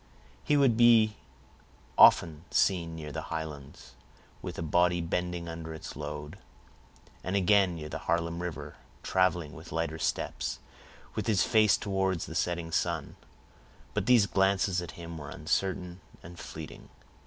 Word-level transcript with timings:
He 0.43 0.57
would 0.57 0.77
be 0.77 1.15
often 1.95 2.45
seen 2.49 2.95
near 2.95 3.11
the 3.11 3.21
Highlands, 3.29 3.93
with 4.41 4.57
a 4.57 4.63
body 4.63 4.99
bending 4.99 5.47
under 5.47 5.75
its 5.75 5.95
load; 5.95 6.39
and 7.23 7.35
again 7.35 7.75
near 7.75 7.87
the 7.87 7.99
Harlem 7.99 8.41
River, 8.41 8.77
traveling 9.03 9.53
with 9.53 9.71
lighter 9.71 9.99
steps, 9.99 10.57
with 11.13 11.27
his 11.27 11.43
face 11.43 11.77
towards 11.77 12.25
the 12.25 12.33
setting 12.33 12.71
sun. 12.71 13.15
But 13.93 14.07
these 14.07 14.25
glances 14.25 14.81
at 14.81 14.93
him 14.97 15.19
were 15.19 15.29
uncertain 15.29 16.01
and 16.23 16.39
fleeting. 16.39 16.89